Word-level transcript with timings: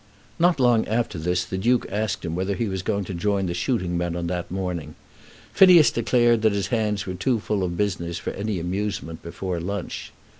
Not 0.39 0.59
long 0.59 0.87
after 0.87 1.19
this 1.19 1.45
the 1.45 1.59
Duke 1.59 1.85
asked 1.91 2.25
him 2.25 2.33
whether 2.33 2.55
he 2.55 2.65
was 2.67 2.81
going 2.81 3.03
to 3.03 3.13
join 3.13 3.45
the 3.45 3.53
shooting 3.53 3.99
men 3.99 4.15
on 4.15 4.25
that 4.25 4.49
morning. 4.49 4.95
Phineas 5.53 5.91
declared 5.91 6.41
that 6.41 6.53
his 6.53 6.69
hands 6.69 7.05
were 7.05 7.13
too 7.13 7.39
full 7.39 7.61
of 7.63 7.77
business 7.77 8.17
for 8.17 8.31
any 8.31 8.59
amusement 8.59 9.21
before 9.21 9.59
lunch. 9.59 10.11